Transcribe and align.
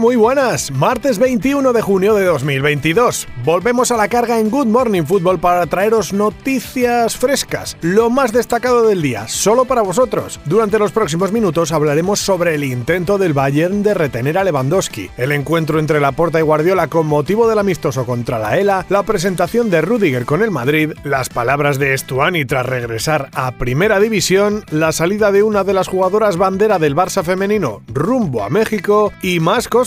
Muy 0.00 0.16
buenas. 0.16 0.70
Martes 0.70 1.18
21 1.18 1.72
de 1.72 1.82
junio 1.82 2.14
de 2.14 2.24
2022. 2.24 3.28
Volvemos 3.44 3.90
a 3.90 3.96
la 3.96 4.08
carga 4.08 4.38
en 4.38 4.48
Good 4.48 4.66
Morning 4.66 5.02
Football 5.02 5.38
para 5.38 5.66
traeros 5.66 6.12
noticias 6.12 7.16
frescas, 7.16 7.76
lo 7.82 8.08
más 8.08 8.32
destacado 8.32 8.86
del 8.86 9.02
día, 9.02 9.28
solo 9.28 9.66
para 9.66 9.82
vosotros. 9.82 10.40
Durante 10.46 10.78
los 10.78 10.92
próximos 10.92 11.30
minutos 11.30 11.72
hablaremos 11.72 12.20
sobre 12.20 12.54
el 12.54 12.64
intento 12.64 13.18
del 13.18 13.34
Bayern 13.34 13.82
de 13.82 13.92
retener 13.92 14.38
a 14.38 14.44
Lewandowski, 14.44 15.10
el 15.18 15.32
encuentro 15.32 15.78
entre 15.78 16.00
Laporta 16.00 16.38
y 16.38 16.42
Guardiola 16.42 16.88
con 16.88 17.06
motivo 17.06 17.46
del 17.46 17.58
amistoso 17.58 18.06
contra 18.06 18.38
la 18.38 18.58
ELA, 18.58 18.86
la 18.88 19.02
presentación 19.02 19.68
de 19.68 19.82
Rudiger 19.82 20.24
con 20.24 20.42
el 20.42 20.50
Madrid, 20.50 20.92
las 21.04 21.28
palabras 21.28 21.78
de 21.78 21.92
Estuani 21.92 22.44
tras 22.44 22.66
regresar 22.66 23.28
a 23.34 23.52
Primera 23.52 24.00
División, 24.00 24.64
la 24.70 24.92
salida 24.92 25.32
de 25.32 25.42
una 25.42 25.64
de 25.64 25.74
las 25.74 25.88
jugadoras 25.88 26.38
bandera 26.38 26.78
del 26.78 26.96
Barça 26.96 27.22
femenino 27.22 27.82
rumbo 27.92 28.42
a 28.42 28.48
México 28.48 29.12
y 29.22 29.38
más 29.40 29.68
cosas. 29.68 29.81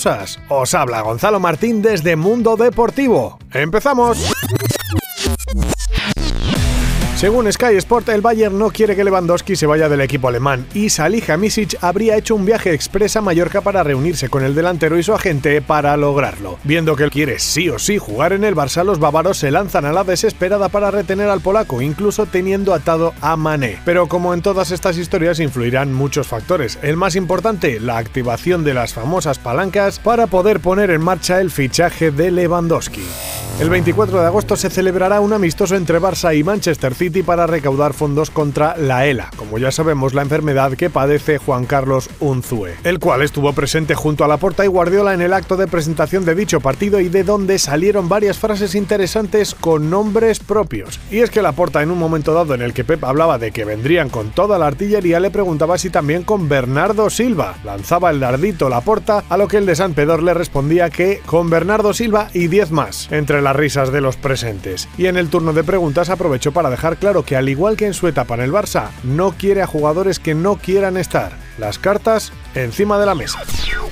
Os 0.49 0.73
habla 0.73 1.01
Gonzalo 1.01 1.39
Martín 1.39 1.81
desde 1.81 2.15
Mundo 2.15 2.57
Deportivo. 2.57 3.39
¡Empezamos! 3.53 4.34
Según 7.15 7.49
Sky 7.49 7.77
Sport, 7.77 8.09
el 8.09 8.19
Bayern 8.19 8.59
no 8.59 8.71
quiere 8.71 8.93
que 8.93 9.05
Lewandowski 9.05 9.55
se 9.55 9.65
vaya 9.65 9.87
del 9.87 10.01
equipo 10.01 10.27
alemán 10.27 10.67
y 10.73 10.89
Salihamidzic 10.89 11.77
habría 11.81 12.17
hecho 12.17 12.35
un 12.35 12.43
viaje 12.43 12.73
expresa 12.73 13.19
a 13.19 13.21
Mallorca 13.21 13.61
para 13.61 13.83
reunirse 13.83 14.27
con 14.27 14.43
el 14.43 14.53
delantero 14.53 14.99
y 14.99 15.03
su 15.03 15.13
agente 15.13 15.61
para 15.61 15.95
lograrlo. 15.95 16.59
Viendo 16.65 16.97
que 16.97 17.05
él 17.05 17.11
quiere 17.11 17.39
sí 17.39 17.69
o 17.69 17.79
sí 17.79 17.97
jugar 17.97 18.33
en 18.33 18.43
el 18.43 18.53
Barça, 18.53 18.83
los 18.83 18.99
bávaros 18.99 19.37
se 19.37 19.49
lanzan 19.49 19.85
a 19.85 19.93
la 19.93 20.03
desesperada 20.03 20.67
para 20.67 20.91
retener 20.91 21.29
al 21.29 21.39
polaco, 21.39 21.81
incluso 21.81 22.25
teniendo 22.25 22.73
atado 22.73 23.13
a 23.21 23.37
Mané. 23.37 23.79
Pero 23.85 24.07
como 24.07 24.33
en 24.33 24.41
todas 24.41 24.71
estas 24.71 24.97
historias 24.97 25.39
influirán 25.39 25.93
muchos 25.93 26.27
factores. 26.27 26.77
El 26.81 26.97
más 26.97 27.15
importante, 27.15 27.79
la 27.79 27.97
activación 27.97 28.65
de 28.65 28.73
las 28.73 28.93
famosas 28.93 29.39
palancas 29.39 29.99
para 29.99 30.27
poder 30.27 30.59
poner 30.59 30.89
en 30.89 31.01
marcha 31.01 31.39
el 31.39 31.49
fichaje 31.49 32.11
de 32.11 32.31
Lewandowski. 32.31 33.05
El 33.57 33.69
24 33.69 34.19
de 34.19 34.25
agosto 34.25 34.57
se 34.57 34.69
celebrará 34.69 35.21
un 35.21 35.31
amistoso 35.31 35.77
entre 35.77 36.01
Barça 36.01 36.37
y 36.37 36.43
Manchester 36.43 36.93
City 36.93 37.23
para 37.23 37.47
recaudar 37.47 37.93
fondos 37.93 38.29
contra 38.29 38.75
la 38.75 39.05
ELA, 39.05 39.31
como 39.37 39.57
ya 39.57 39.71
sabemos 39.71 40.13
la 40.13 40.23
enfermedad 40.23 40.73
que 40.73 40.89
padece 40.89 41.37
Juan 41.37 41.65
Carlos 41.65 42.09
Unzue, 42.19 42.75
el 42.83 42.99
cual 42.99 43.21
estuvo 43.21 43.53
presente 43.53 43.95
junto 43.95 44.25
a 44.25 44.27
la 44.27 44.35
Porta 44.35 44.65
y 44.65 44.67
Guardiola 44.67 45.13
en 45.13 45.21
el 45.21 45.31
acto 45.31 45.55
de 45.55 45.67
presentación 45.67 46.25
de 46.25 46.35
dicho 46.35 46.59
partido 46.59 46.99
y 46.99 47.07
de 47.07 47.23
donde 47.23 47.57
salieron 47.57 48.09
varias 48.09 48.37
frases 48.37 48.75
interesantes 48.75 49.55
con 49.55 49.89
nombres 49.89 50.39
propios. 50.39 50.99
Y 51.09 51.19
es 51.19 51.29
que 51.29 51.41
la 51.41 51.53
Porta 51.53 51.81
en 51.81 51.91
un 51.91 51.97
momento 51.97 52.33
dado 52.33 52.55
en 52.55 52.61
el 52.61 52.73
que 52.73 52.83
Pep 52.83 53.05
hablaba 53.05 53.37
de 53.37 53.51
que 53.51 53.63
vendrían 53.63 54.09
con 54.09 54.31
toda 54.31 54.59
la 54.59 54.67
artillería 54.67 55.21
le 55.21 55.31
preguntaba 55.31 55.77
si 55.77 55.89
también 55.89 56.23
con 56.23 56.49
Bernardo 56.49 57.09
Silva. 57.09 57.55
Lanzaba 57.63 58.09
el 58.09 58.19
dardito 58.19 58.67
la 58.67 58.81
Porta, 58.81 59.23
a 59.29 59.37
lo 59.37 59.47
que 59.47 59.55
el 59.55 59.65
de 59.65 59.77
San 59.77 59.93
Pedor 59.93 60.23
le 60.23 60.33
respondía 60.33 60.89
que 60.89 61.21
con 61.25 61.49
Bernardo 61.49 61.93
Silva 61.93 62.27
y 62.33 62.47
10 62.47 62.71
más. 62.71 63.09
Entre 63.13 63.44
las 63.45 63.55
risas 63.55 63.91
de 63.91 64.01
los 64.01 64.17
presentes. 64.17 64.89
Y 64.97 65.05
en 65.05 65.17
el 65.17 65.29
turno 65.29 65.53
de 65.53 65.63
preguntas 65.63 66.09
aprovechó 66.09 66.51
para 66.51 66.71
dejar 66.71 66.97
claro 66.97 67.23
que 67.23 67.35
al 67.35 67.47
igual 67.47 67.77
que 67.77 67.85
en 67.85 67.93
su 67.93 68.07
etapa 68.07 68.33
en 68.33 68.41
el 68.41 68.51
Barça, 68.51 68.89
no 69.03 69.31
quiere 69.31 69.61
a 69.61 69.67
jugadores 69.67 70.19
que 70.19 70.33
no 70.33 70.57
quieran 70.57 70.97
estar. 70.97 71.44
Las 71.57 71.79
cartas 71.79 72.33
encima 72.53 72.99
de 72.99 73.05
la 73.05 73.15
mesa. 73.15 73.39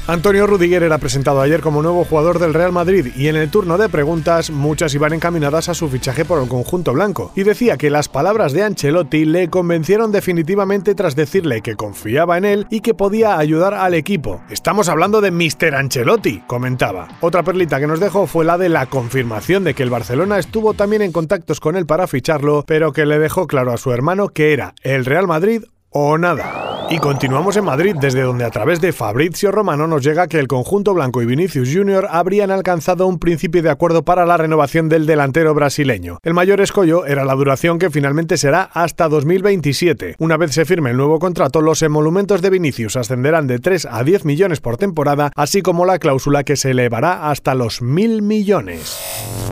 Antonio 0.05 0.45
Rudiger 0.47 0.83
era 0.83 0.97
presentado 0.97 1.39
ayer 1.39 1.61
como 1.61 1.81
nuevo 1.81 2.03
jugador 2.03 2.37
del 2.37 2.53
Real 2.53 2.73
Madrid 2.73 3.07
y 3.15 3.27
en 3.27 3.37
el 3.37 3.49
turno 3.49 3.77
de 3.77 3.87
preguntas 3.87 4.49
muchas 4.49 4.93
iban 4.93 5.13
encaminadas 5.13 5.69
a 5.69 5.73
su 5.73 5.87
fichaje 5.87 6.25
por 6.25 6.41
el 6.41 6.49
conjunto 6.49 6.91
blanco 6.91 7.31
y 7.35 7.43
decía 7.43 7.77
que 7.77 7.89
las 7.89 8.09
palabras 8.09 8.51
de 8.51 8.63
Ancelotti 8.63 9.23
le 9.23 9.49
convencieron 9.49 10.11
definitivamente 10.11 10.93
tras 10.93 11.15
decirle 11.15 11.61
que 11.61 11.75
confiaba 11.75 12.37
en 12.37 12.43
él 12.43 12.67
y 12.69 12.81
que 12.81 12.93
podía 12.93 13.37
ayudar 13.37 13.73
al 13.73 13.93
equipo. 13.93 14.41
Estamos 14.49 14.89
hablando 14.89 15.21
de 15.21 15.31
Mr. 15.31 15.73
Ancelotti, 15.75 16.39
comentaba. 16.47 17.07
Otra 17.21 17.43
perlita 17.43 17.79
que 17.79 17.87
nos 17.87 18.01
dejó 18.01 18.27
fue 18.27 18.43
la 18.43 18.57
de 18.57 18.67
la 18.67 18.87
confirmación 18.87 19.63
de 19.63 19.73
que 19.73 19.83
el 19.83 19.89
Barcelona 19.89 20.37
estuvo 20.37 20.73
también 20.73 21.01
en 21.01 21.13
contactos 21.13 21.61
con 21.61 21.77
él 21.77 21.85
para 21.85 22.07
ficharlo, 22.07 22.65
pero 22.67 22.91
que 22.91 23.05
le 23.05 23.19
dejó 23.19 23.47
claro 23.47 23.71
a 23.71 23.77
su 23.77 23.93
hermano 23.93 24.27
que 24.29 24.51
era 24.51 24.75
el 24.83 25.05
Real 25.05 25.27
Madrid 25.27 25.63
o 25.91 26.17
nada. 26.17 26.62
Y 26.89 26.97
continuamos 26.99 27.57
en 27.57 27.65
Madrid, 27.65 27.95
desde 27.99 28.21
donde 28.21 28.45
a 28.45 28.51
través 28.51 28.79
de 28.81 28.93
Fabrizio 28.93 29.51
Romano 29.51 29.87
nos 29.87 30.03
llega 30.03 30.27
que 30.27 30.37
el 30.37 30.47
conjunto 30.47 30.93
blanco 30.93 31.21
y 31.21 31.25
Vinicius 31.25 31.69
Jr. 31.73 32.07
habrían 32.09 32.51
alcanzado 32.51 33.07
un 33.07 33.19
principio 33.19 33.63
de 33.63 33.69
acuerdo 33.69 34.03
para 34.03 34.25
la 34.25 34.37
renovación 34.37 34.89
del 34.89 35.05
delantero 35.05 35.53
brasileño. 35.53 36.19
El 36.23 36.33
mayor 36.33 36.61
escollo 36.61 37.05
era 37.05 37.25
la 37.25 37.33
duración 37.33 37.79
que 37.79 37.89
finalmente 37.89 38.37
será 38.37 38.69
hasta 38.73 39.07
2027. 39.07 40.17
Una 40.19 40.37
vez 40.37 40.51
se 40.51 40.65
firme 40.65 40.91
el 40.91 40.97
nuevo 40.97 41.19
contrato, 41.19 41.61
los 41.61 41.81
emolumentos 41.81 42.41
de 42.41 42.49
Vinicius 42.49 42.95
ascenderán 42.95 43.47
de 43.47 43.59
3 43.59 43.87
a 43.89 44.03
10 44.03 44.25
millones 44.25 44.59
por 44.59 44.77
temporada, 44.77 45.31
así 45.35 45.61
como 45.61 45.85
la 45.85 45.99
cláusula 45.99 46.43
que 46.43 46.57
se 46.57 46.71
elevará 46.71 47.29
hasta 47.31 47.55
los 47.55 47.81
mil 47.81 48.21
millones. 48.21 48.99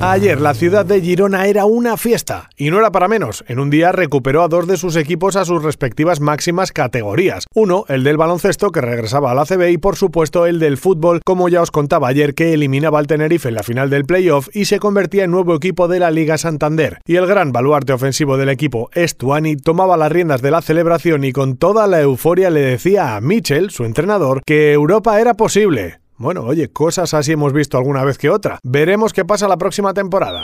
Ayer 0.01 0.41
la 0.41 0.53
ciudad 0.53 0.85
de 0.85 0.99
Girona 1.01 1.47
era 1.47 1.65
una 1.65 1.95
fiesta, 1.95 2.49
y 2.57 2.71
no 2.71 2.79
era 2.79 2.91
para 2.91 3.07
menos. 3.07 3.43
En 3.47 3.59
un 3.59 3.69
día 3.69 3.91
recuperó 3.91 4.43
a 4.43 4.47
dos 4.47 4.67
de 4.67 4.77
sus 4.77 4.95
equipos 4.95 5.35
a 5.35 5.45
sus 5.45 5.63
respectivas 5.63 6.19
máximas 6.19 6.71
categorías. 6.71 7.20
Uno, 7.53 7.85
el 7.87 8.03
del 8.03 8.17
baloncesto, 8.17 8.71
que 8.71 8.81
regresaba 8.81 9.31
a 9.31 9.35
la 9.35 9.45
CB, 9.45 9.71
y 9.71 9.77
por 9.77 9.95
supuesto 9.95 10.45
el 10.45 10.59
del 10.59 10.77
fútbol, 10.77 11.21
como 11.23 11.49
ya 11.49 11.61
os 11.61 11.71
contaba 11.71 12.07
ayer, 12.07 12.33
que 12.33 12.53
eliminaba 12.53 12.99
al 12.99 13.07
Tenerife 13.07 13.49
en 13.49 13.55
la 13.55 13.63
final 13.63 13.89
del 13.89 14.05
playoff 14.05 14.49
y 14.53 14.65
se 14.65 14.79
convertía 14.79 15.25
en 15.25 15.31
nuevo 15.31 15.55
equipo 15.55 15.87
de 15.87 15.99
la 15.99 16.11
Liga 16.11 16.37
Santander. 16.37 16.99
Y 17.05 17.15
el 17.15 17.27
gran 17.27 17.51
baluarte 17.51 17.93
ofensivo 17.93 18.37
del 18.37 18.49
equipo, 18.49 18.89
Estuani, 18.93 19.55
tomaba 19.55 19.97
las 19.97 20.11
riendas 20.11 20.41
de 20.41 20.51
la 20.51 20.61
celebración 20.61 21.23
y 21.23 21.31
con 21.31 21.57
toda 21.57 21.87
la 21.87 22.01
euforia 22.01 22.49
le 22.49 22.61
decía 22.61 23.15
a 23.15 23.21
Mitchell, 23.21 23.69
su 23.69 23.85
entrenador, 23.85 24.41
que 24.45 24.73
Europa 24.73 25.19
era 25.19 25.35
posible. 25.35 26.00
Bueno, 26.21 26.43
oye, 26.43 26.69
cosas 26.69 27.15
así 27.15 27.31
hemos 27.31 27.51
visto 27.51 27.79
alguna 27.79 28.03
vez 28.03 28.19
que 28.19 28.29
otra. 28.29 28.59
Veremos 28.61 29.11
qué 29.11 29.25
pasa 29.25 29.47
la 29.47 29.57
próxima 29.57 29.95
temporada. 29.95 30.43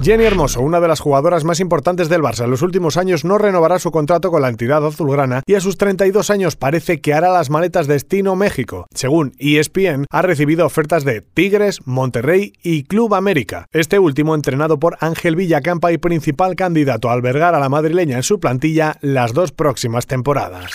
Jenny 0.00 0.22
Hermoso, 0.22 0.60
una 0.60 0.78
de 0.78 0.86
las 0.86 1.00
jugadoras 1.00 1.42
más 1.42 1.58
importantes 1.58 2.08
del 2.08 2.22
Barça 2.22 2.44
en 2.44 2.52
los 2.52 2.62
últimos 2.62 2.96
años, 2.96 3.24
no 3.24 3.36
renovará 3.36 3.80
su 3.80 3.90
contrato 3.90 4.30
con 4.30 4.42
la 4.42 4.48
entidad 4.48 4.86
azulgrana 4.86 5.42
y 5.44 5.56
a 5.56 5.60
sus 5.60 5.76
32 5.76 6.30
años 6.30 6.54
parece 6.54 7.00
que 7.00 7.14
hará 7.14 7.32
las 7.32 7.50
maletas 7.50 7.88
destino 7.88 8.36
México. 8.36 8.86
Según 8.94 9.32
ESPN, 9.38 10.06
ha 10.08 10.22
recibido 10.22 10.64
ofertas 10.64 11.04
de 11.04 11.20
Tigres, 11.20 11.80
Monterrey 11.84 12.52
y 12.62 12.84
Club 12.84 13.16
América. 13.16 13.66
Este 13.72 13.98
último 13.98 14.36
entrenado 14.36 14.78
por 14.78 14.98
Ángel 15.00 15.34
Villacampa 15.34 15.90
y 15.90 15.98
principal 15.98 16.54
candidato 16.54 17.10
a 17.10 17.14
albergar 17.14 17.56
a 17.56 17.58
la 17.58 17.68
madrileña 17.68 18.18
en 18.18 18.22
su 18.22 18.38
plantilla 18.38 18.98
las 19.00 19.34
dos 19.34 19.50
próximas 19.50 20.06
temporadas. 20.06 20.70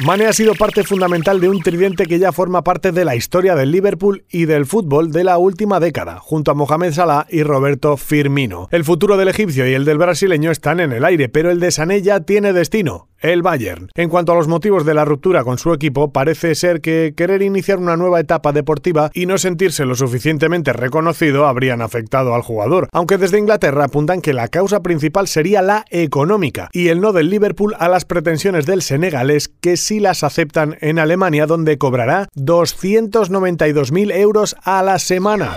Mane 0.00 0.26
ha 0.26 0.32
sido 0.32 0.54
parte 0.54 0.84
fundamental 0.84 1.40
de 1.40 1.48
un 1.48 1.60
tridente 1.60 2.06
que 2.06 2.20
ya 2.20 2.30
forma 2.30 2.62
parte 2.62 2.92
de 2.92 3.04
la 3.04 3.16
historia 3.16 3.56
del 3.56 3.72
Liverpool 3.72 4.24
y 4.30 4.44
del 4.44 4.64
fútbol 4.64 5.10
de 5.10 5.24
la 5.24 5.38
última 5.38 5.80
década, 5.80 6.20
junto 6.20 6.52
a 6.52 6.54
Mohamed 6.54 6.92
Salah 6.92 7.26
y 7.28 7.42
Roberto 7.42 7.96
Firmino. 7.96 8.68
El 8.70 8.84
futuro 8.84 9.16
del 9.16 9.26
egipcio 9.26 9.68
y 9.68 9.74
el 9.74 9.84
del 9.84 9.98
brasileño 9.98 10.52
están 10.52 10.78
en 10.78 10.92
el 10.92 11.04
aire, 11.04 11.28
pero 11.28 11.50
el 11.50 11.58
de 11.58 11.72
Sané 11.72 12.00
ya 12.00 12.20
tiene 12.20 12.52
destino 12.52 13.08
el 13.20 13.42
Bayern. 13.42 13.90
En 13.94 14.08
cuanto 14.08 14.32
a 14.32 14.34
los 14.34 14.48
motivos 14.48 14.84
de 14.84 14.94
la 14.94 15.04
ruptura 15.04 15.44
con 15.44 15.58
su 15.58 15.72
equipo, 15.72 16.12
parece 16.12 16.54
ser 16.54 16.80
que 16.80 17.14
querer 17.16 17.42
iniciar 17.42 17.78
una 17.78 17.96
nueva 17.96 18.20
etapa 18.20 18.52
deportiva 18.52 19.10
y 19.14 19.26
no 19.26 19.38
sentirse 19.38 19.84
lo 19.84 19.94
suficientemente 19.94 20.72
reconocido 20.72 21.46
habrían 21.46 21.82
afectado 21.82 22.34
al 22.34 22.42
jugador, 22.42 22.88
aunque 22.92 23.18
desde 23.18 23.38
Inglaterra 23.38 23.84
apuntan 23.84 24.20
que 24.20 24.32
la 24.32 24.48
causa 24.48 24.80
principal 24.82 25.28
sería 25.28 25.62
la 25.62 25.84
económica 25.90 26.68
y 26.72 26.88
el 26.88 27.00
no 27.00 27.12
del 27.12 27.30
Liverpool 27.30 27.74
a 27.78 27.88
las 27.88 28.04
pretensiones 28.04 28.66
del 28.66 28.82
senegalés 28.82 29.48
que 29.60 29.76
sí 29.76 30.00
las 30.00 30.24
aceptan 30.24 30.76
en 30.80 30.98
Alemania 30.98 31.46
donde 31.46 31.78
cobrará 31.78 32.28
292.000 32.36 34.12
euros 34.14 34.56
a 34.62 34.82
la 34.82 34.98
semana. 34.98 35.56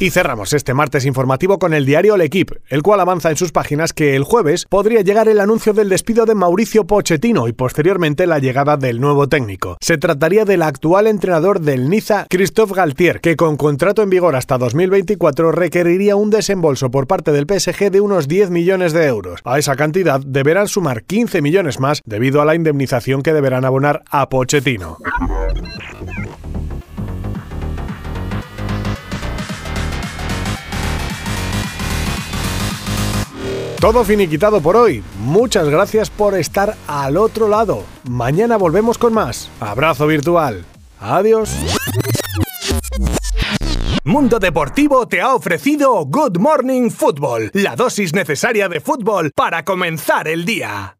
Y 0.00 0.10
cerramos 0.10 0.52
este 0.52 0.74
martes 0.74 1.04
informativo 1.06 1.58
con 1.58 1.74
el 1.74 1.84
diario 1.84 2.16
L'Equipe, 2.16 2.60
el 2.68 2.82
cual 2.82 3.00
avanza 3.00 3.30
en 3.30 3.36
sus 3.36 3.50
páginas 3.50 3.92
que 3.92 4.14
el 4.14 4.22
jueves 4.22 4.64
podría 4.68 5.00
llegar 5.00 5.28
el 5.28 5.40
anuncio 5.40 5.72
del 5.72 5.88
despido 5.88 6.24
de 6.24 6.36
Mauricio 6.36 6.86
Pochettino 6.98 7.46
y 7.46 7.52
posteriormente 7.52 8.26
la 8.26 8.40
llegada 8.40 8.76
del 8.76 9.00
nuevo 9.00 9.28
técnico. 9.28 9.76
Se 9.80 9.98
trataría 9.98 10.44
del 10.44 10.62
actual 10.62 11.06
entrenador 11.06 11.60
del 11.60 11.88
Niza, 11.88 12.26
Christophe 12.28 12.74
Galtier, 12.74 13.20
que 13.20 13.36
con 13.36 13.56
contrato 13.56 14.02
en 14.02 14.10
vigor 14.10 14.34
hasta 14.34 14.58
2024 14.58 15.52
requeriría 15.52 16.16
un 16.16 16.30
desembolso 16.30 16.90
por 16.90 17.06
parte 17.06 17.30
del 17.30 17.46
PSG 17.46 17.92
de 17.92 18.00
unos 18.00 18.26
10 18.26 18.50
millones 18.50 18.92
de 18.92 19.06
euros. 19.06 19.38
A 19.44 19.60
esa 19.60 19.76
cantidad 19.76 20.20
deberán 20.26 20.66
sumar 20.66 21.04
15 21.04 21.40
millones 21.40 21.78
más 21.78 22.02
debido 22.04 22.42
a 22.42 22.44
la 22.44 22.56
indemnización 22.56 23.22
que 23.22 23.32
deberán 23.32 23.64
abonar 23.64 24.02
a 24.10 24.28
Pochettino. 24.28 24.98
Todo 33.80 34.02
finiquitado 34.02 34.60
por 34.60 34.76
hoy. 34.76 35.04
Muchas 35.20 35.68
gracias 35.68 36.10
por 36.10 36.36
estar 36.36 36.74
al 36.88 37.16
otro 37.16 37.46
lado. 37.46 37.84
Mañana 38.10 38.56
volvemos 38.56 38.98
con 38.98 39.14
más. 39.14 39.50
Abrazo 39.60 40.08
virtual. 40.08 40.64
Adiós. 40.98 41.54
Mundo 44.02 44.40
Deportivo 44.40 45.06
te 45.06 45.20
ha 45.20 45.32
ofrecido 45.32 46.04
Good 46.06 46.38
Morning 46.38 46.90
Football, 46.90 47.50
la 47.52 47.76
dosis 47.76 48.14
necesaria 48.14 48.68
de 48.68 48.80
fútbol 48.80 49.30
para 49.32 49.64
comenzar 49.64 50.26
el 50.26 50.44
día. 50.44 50.96